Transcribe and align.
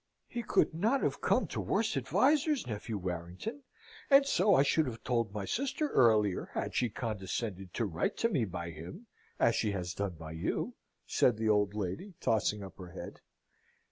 "He 0.27 0.41
could 0.41 0.73
not 0.73 1.03
have 1.03 1.21
come 1.21 1.45
to 1.49 1.61
worse 1.61 1.95
advisers, 1.95 2.65
nephew 2.65 2.97
Warrington, 2.97 3.61
and 4.09 4.25
so 4.25 4.55
I 4.55 4.63
should 4.63 4.87
have 4.87 5.03
told 5.03 5.31
my 5.31 5.45
sister 5.45 5.89
earlier, 5.89 6.49
had 6.55 6.73
she 6.73 6.89
condescended 6.89 7.71
to 7.75 7.85
write 7.85 8.17
to 8.17 8.29
me 8.29 8.45
by 8.45 8.71
him, 8.71 9.05
as 9.39 9.53
she 9.53 9.69
has 9.73 9.93
done 9.93 10.15
by 10.15 10.31
you," 10.31 10.73
said 11.05 11.37
the 11.37 11.49
old 11.49 11.75
lady, 11.75 12.15
tossing 12.19 12.63
up 12.63 12.79
her 12.79 12.89
head. 12.93 13.21